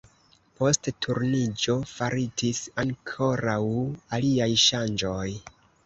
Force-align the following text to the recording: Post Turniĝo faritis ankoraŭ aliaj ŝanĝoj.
Post 0.61 0.89
Turniĝo 1.05 1.75
faritis 1.93 2.63
ankoraŭ 2.87 3.61
aliaj 4.21 4.53
ŝanĝoj. 4.69 5.29